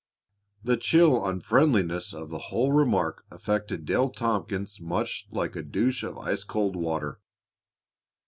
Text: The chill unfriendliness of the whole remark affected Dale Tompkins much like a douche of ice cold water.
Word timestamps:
The 0.63 0.77
chill 0.77 1.23
unfriendliness 1.23 2.11
of 2.11 2.31
the 2.31 2.39
whole 2.49 2.71
remark 2.71 3.23
affected 3.29 3.85
Dale 3.85 4.09
Tompkins 4.09 4.81
much 4.81 5.27
like 5.29 5.55
a 5.55 5.61
douche 5.61 6.01
of 6.01 6.17
ice 6.17 6.43
cold 6.43 6.75
water. 6.75 7.19